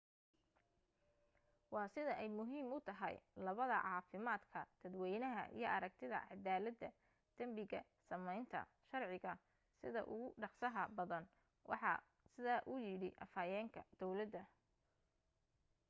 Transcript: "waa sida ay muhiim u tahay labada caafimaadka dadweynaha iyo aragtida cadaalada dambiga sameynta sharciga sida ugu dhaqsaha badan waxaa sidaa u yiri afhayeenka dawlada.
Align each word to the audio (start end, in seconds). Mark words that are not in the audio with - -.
"waa 1.73 1.87
sida 1.95 2.13
ay 2.21 2.29
muhiim 2.37 2.67
u 2.77 2.79
tahay 2.87 3.15
labada 3.45 3.77
caafimaadka 3.87 4.59
dadweynaha 4.81 5.43
iyo 5.57 5.67
aragtida 5.75 6.17
cadaalada 6.29 6.89
dambiga 7.37 7.79
sameynta 8.09 8.59
sharciga 8.89 9.31
sida 9.79 10.01
ugu 10.13 10.27
dhaqsaha 10.41 10.83
badan 10.97 11.23
waxaa 11.69 11.99
sidaa 12.33 12.59
u 12.71 12.75
yiri 12.87 13.09
afhayeenka 13.23 13.81
dawlada. 13.99 14.43